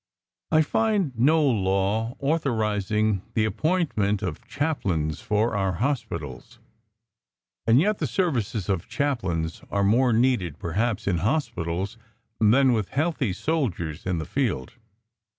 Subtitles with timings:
[0.51, 6.57] I find no law authorizing the appointment of chaplains for our hospitals,
[7.67, 11.99] and yet the services of chaplains are more needed, perhaps, in hospitals
[12.39, 14.73] than with the healthy soldiers in the field.